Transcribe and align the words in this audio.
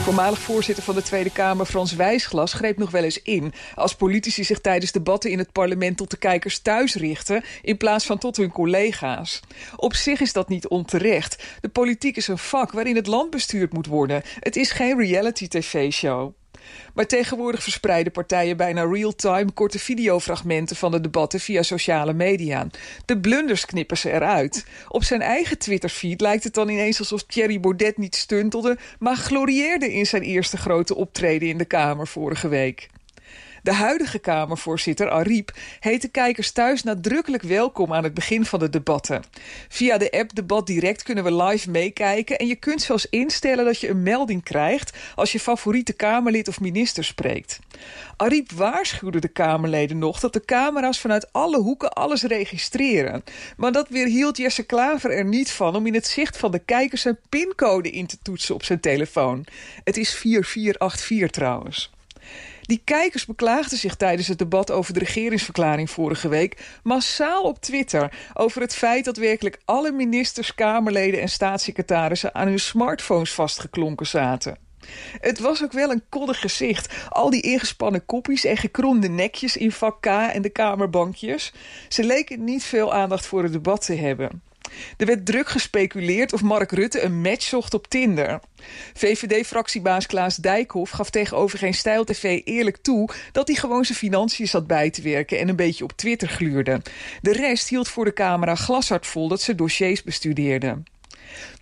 Voormalig 0.00 0.38
voorzitter 0.38 0.84
van 0.84 0.94
de 0.94 1.02
Tweede 1.02 1.30
Kamer 1.30 1.66
Frans 1.66 1.94
Wijsglas 1.94 2.52
greep 2.52 2.78
nog 2.78 2.90
wel 2.90 3.02
eens 3.04 3.22
in... 3.22 3.52
als 3.74 3.94
politici 3.94 4.44
zich 4.44 4.60
tijdens 4.60 4.92
debatten 4.92 5.30
in 5.30 5.38
het 5.38 5.52
parlement 5.52 5.96
tot 5.96 6.10
de 6.10 6.16
kijkers 6.16 6.58
thuis 6.58 6.94
richten... 6.94 7.44
in 7.62 7.76
plaats 7.76 8.06
van 8.06 8.18
tot 8.18 8.36
hun 8.36 8.50
collega's. 8.50 9.40
Op 9.76 9.94
zich 9.94 10.20
is 10.20 10.32
dat 10.32 10.48
niet 10.48 10.68
onterecht. 10.68 11.42
De 11.60 11.68
politiek 11.68 12.16
is 12.16 12.28
een 12.28 12.38
vak 12.38 12.72
waarin 12.72 12.96
het 12.96 13.06
land 13.06 13.30
bestuurd 13.30 13.72
moet 13.72 13.86
worden. 13.86 14.22
Het 14.40 14.56
is 14.56 14.70
geen 14.70 14.98
reality-tv-show. 14.98 16.32
Maar 16.94 17.06
tegenwoordig 17.06 17.62
verspreiden 17.62 18.12
partijen 18.12 18.56
bijna 18.56 18.84
real-time 18.84 19.52
korte 19.52 19.78
videofragmenten 19.78 20.76
van 20.76 20.90
de 20.90 21.00
debatten 21.00 21.40
via 21.40 21.62
sociale 21.62 22.12
media. 22.12 22.66
De 23.04 23.18
blunders 23.18 23.66
knippen 23.66 23.98
ze 23.98 24.12
eruit. 24.12 24.66
Op 24.88 25.04
zijn 25.04 25.22
eigen 25.22 25.58
Twitterfeed 25.58 26.20
lijkt 26.20 26.44
het 26.44 26.54
dan 26.54 26.68
ineens 26.68 26.98
alsof 26.98 27.22
Thierry 27.22 27.60
Baudet 27.60 27.98
niet 27.98 28.16
stuntelde, 28.16 28.78
maar 28.98 29.16
glorieerde 29.16 29.92
in 29.92 30.06
zijn 30.06 30.22
eerste 30.22 30.56
grote 30.56 30.94
optreden 30.94 31.48
in 31.48 31.58
de 31.58 31.64
Kamer 31.64 32.06
vorige 32.06 32.48
week. 32.48 32.88
De 33.62 33.72
huidige 33.72 34.18
Kamervoorzitter, 34.18 35.10
Ariep, 35.10 35.52
heet 35.80 36.02
de 36.02 36.08
kijkers 36.08 36.50
thuis 36.50 36.82
nadrukkelijk 36.82 37.42
welkom 37.42 37.92
aan 37.92 38.04
het 38.04 38.14
begin 38.14 38.44
van 38.44 38.58
de 38.58 38.70
debatten. 38.70 39.22
Via 39.68 39.98
de 39.98 40.10
app 40.10 40.34
Debat 40.34 40.66
Direct 40.66 41.02
kunnen 41.02 41.24
we 41.24 41.34
live 41.34 41.70
meekijken 41.70 42.38
en 42.38 42.46
je 42.46 42.54
kunt 42.54 42.82
zelfs 42.82 43.06
instellen 43.10 43.64
dat 43.64 43.80
je 43.80 43.88
een 43.88 44.02
melding 44.02 44.42
krijgt 44.42 44.96
als 45.14 45.32
je 45.32 45.40
favoriete 45.40 45.92
Kamerlid 45.92 46.48
of 46.48 46.60
minister 46.60 47.04
spreekt. 47.04 47.58
Ariep 48.16 48.52
waarschuwde 48.52 49.20
de 49.20 49.28
Kamerleden 49.28 49.98
nog 49.98 50.20
dat 50.20 50.32
de 50.32 50.44
camera's 50.44 51.00
vanuit 51.00 51.32
alle 51.32 51.58
hoeken 51.58 51.92
alles 51.92 52.22
registreren. 52.22 53.24
Maar 53.56 53.72
dat 53.72 53.88
weerhield 53.88 54.36
Jesse 54.36 54.62
Klaver 54.62 55.10
er 55.10 55.24
niet 55.24 55.50
van 55.50 55.76
om 55.76 55.86
in 55.86 55.94
het 55.94 56.06
zicht 56.06 56.36
van 56.36 56.50
de 56.50 56.58
kijkers 56.58 57.04
een 57.04 57.18
pincode 57.28 57.90
in 57.90 58.06
te 58.06 58.18
toetsen 58.22 58.54
op 58.54 58.64
zijn 58.64 58.80
telefoon. 58.80 59.44
Het 59.84 59.96
is 59.96 60.14
4484 60.14 61.30
trouwens. 61.30 61.90
Die 62.70 62.82
kijkers 62.84 63.26
beklaagden 63.26 63.78
zich 63.78 63.96
tijdens 63.96 64.28
het 64.28 64.38
debat 64.38 64.70
over 64.70 64.92
de 64.92 64.98
regeringsverklaring 64.98 65.90
vorige 65.90 66.28
week 66.28 66.78
massaal 66.82 67.42
op 67.42 67.60
Twitter 67.60 68.12
over 68.34 68.60
het 68.60 68.74
feit 68.74 69.04
dat 69.04 69.16
werkelijk 69.16 69.60
alle 69.64 69.92
ministers, 69.92 70.54
Kamerleden 70.54 71.20
en 71.20 71.28
staatssecretarissen 71.28 72.34
aan 72.34 72.48
hun 72.48 72.58
smartphones 72.58 73.32
vastgeklonken 73.32 74.06
zaten. 74.06 74.56
Het 75.20 75.38
was 75.38 75.62
ook 75.62 75.72
wel 75.72 75.90
een 75.90 76.02
koddig 76.08 76.40
gezicht. 76.40 76.94
Al 77.08 77.30
die 77.30 77.42
ingespannen 77.42 78.06
koppies 78.06 78.44
en 78.44 78.56
gekromde 78.56 79.08
nekjes 79.08 79.56
in 79.56 79.72
vak 79.72 80.00
K 80.00 80.06
en 80.06 80.42
de 80.42 80.50
kamerbankjes. 80.50 81.52
Ze 81.88 82.04
leken 82.04 82.44
niet 82.44 82.64
veel 82.64 82.94
aandacht 82.94 83.26
voor 83.26 83.42
het 83.42 83.52
debat 83.52 83.84
te 83.84 83.94
hebben. 83.94 84.42
Er 84.96 85.06
werd 85.06 85.26
druk 85.26 85.48
gespeculeerd 85.48 86.32
of 86.32 86.42
Mark 86.42 86.72
Rutte 86.72 87.02
een 87.02 87.20
match 87.20 87.42
zocht 87.42 87.74
op 87.74 87.88
Tinder. 87.88 88.40
VVD-fractiebaas 88.94 90.06
Klaas 90.06 90.36
Dijkhoff 90.36 90.92
gaf 90.92 91.10
tegenover 91.10 91.58
Geen 91.58 91.74
Stijl 91.74 92.04
TV 92.04 92.40
eerlijk 92.44 92.76
toe... 92.76 93.08
dat 93.32 93.48
hij 93.48 93.56
gewoon 93.56 93.84
zijn 93.84 93.98
financiën 93.98 94.48
zat 94.48 94.66
bij 94.66 94.90
te 94.90 95.02
werken 95.02 95.38
en 95.38 95.48
een 95.48 95.56
beetje 95.56 95.84
op 95.84 95.92
Twitter 95.92 96.28
gluurde. 96.28 96.82
De 97.20 97.32
rest 97.32 97.68
hield 97.68 97.88
voor 97.88 98.04
de 98.04 98.12
camera 98.12 98.54
glashard 98.54 99.06
vol 99.06 99.28
dat 99.28 99.40
ze 99.40 99.54
dossiers 99.54 100.02
bestudeerden. 100.02 100.84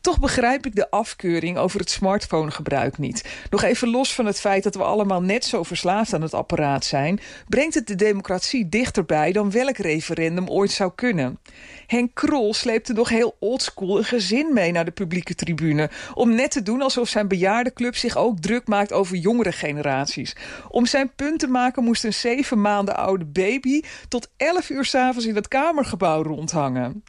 Toch 0.00 0.20
begrijp 0.20 0.66
ik 0.66 0.74
de 0.74 0.90
afkeuring 0.90 1.58
over 1.58 1.80
het 1.80 1.90
smartphonegebruik 1.90 2.98
niet. 2.98 3.24
Nog 3.50 3.62
even 3.62 3.88
los 3.88 4.14
van 4.14 4.26
het 4.26 4.40
feit 4.40 4.62
dat 4.62 4.74
we 4.74 4.82
allemaal 4.82 5.22
net 5.22 5.44
zo 5.44 5.62
verslaafd 5.62 6.14
aan 6.14 6.22
het 6.22 6.34
apparaat 6.34 6.84
zijn... 6.84 7.20
brengt 7.48 7.74
het 7.74 7.86
de 7.86 7.94
democratie 7.94 8.68
dichterbij 8.68 9.32
dan 9.32 9.50
welk 9.50 9.76
referendum 9.76 10.48
ooit 10.48 10.70
zou 10.70 10.92
kunnen. 10.94 11.38
Henk 11.86 12.14
Krol 12.14 12.54
sleepte 12.54 12.92
nog 12.92 13.08
heel 13.08 13.36
oldschool 13.38 13.98
een 13.98 14.04
gezin 14.04 14.52
mee 14.52 14.72
naar 14.72 14.84
de 14.84 14.90
publieke 14.90 15.34
tribune... 15.34 15.90
om 16.14 16.34
net 16.34 16.50
te 16.50 16.62
doen 16.62 16.82
alsof 16.82 17.08
zijn 17.08 17.28
bejaardenclub 17.28 17.96
zich 17.96 18.16
ook 18.16 18.38
druk 18.38 18.66
maakt 18.66 18.92
over 18.92 19.16
jongere 19.16 19.52
generaties. 19.52 20.36
Om 20.68 20.86
zijn 20.86 21.12
punt 21.16 21.38
te 21.38 21.46
maken 21.46 21.84
moest 21.84 22.04
een 22.04 22.14
zeven 22.14 22.60
maanden 22.60 22.96
oude 22.96 23.24
baby... 23.24 23.82
tot 24.08 24.28
elf 24.36 24.70
uur 24.70 24.84
s'avonds 24.84 25.26
in 25.26 25.34
het 25.34 25.48
Kamergebouw 25.48 26.22
rondhangen. 26.22 27.02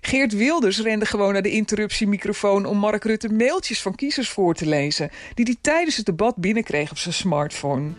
Geert 0.00 0.36
Wilders 0.36 0.80
rende 0.80 1.06
gewoon 1.06 1.32
naar 1.32 1.42
de 1.42 1.50
interruptiemicrofoon... 1.50 2.64
om 2.64 2.78
Mark 2.78 3.04
Rutte 3.04 3.28
mailtjes 3.28 3.82
van 3.82 3.94
kiezers 3.94 4.28
voor 4.28 4.54
te 4.54 4.66
lezen... 4.66 5.10
die 5.34 5.44
hij 5.44 5.56
tijdens 5.60 5.96
het 5.96 6.06
debat 6.06 6.36
binnenkreeg 6.36 6.90
op 6.90 6.98
zijn 6.98 7.14
smartphone. 7.14 7.90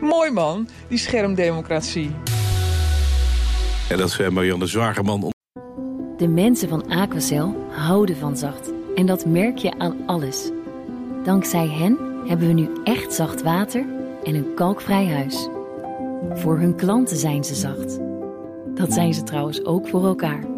Mooi 0.00 0.30
man, 0.30 0.68
die 0.88 0.98
schermdemocratie. 0.98 2.10
En 3.88 3.98
dat 3.98 4.08
is 4.08 4.28
Marianne 4.28 4.66
Zwagerman. 4.66 5.32
De 6.16 6.28
mensen 6.28 6.68
van 6.68 6.88
Aquacel 6.88 7.66
houden 7.70 8.16
van 8.16 8.36
zacht. 8.36 8.70
En 8.94 9.06
dat 9.06 9.26
merk 9.26 9.58
je 9.58 9.78
aan 9.78 9.96
alles. 10.06 10.50
Dankzij 11.24 11.66
hen 11.66 11.98
hebben 12.26 12.46
we 12.46 12.52
nu 12.52 12.68
echt 12.84 13.14
zacht 13.14 13.42
water 13.42 13.86
en 14.24 14.34
een 14.34 14.54
kalkvrij 14.54 15.06
huis. 15.06 15.48
Voor 16.34 16.58
hun 16.58 16.76
klanten 16.76 17.16
zijn 17.16 17.44
ze 17.44 17.54
zacht. 17.54 17.98
Dat 18.74 18.92
zijn 18.92 19.14
ze 19.14 19.22
trouwens 19.22 19.64
ook 19.64 19.88
voor 19.88 20.04
elkaar. 20.04 20.57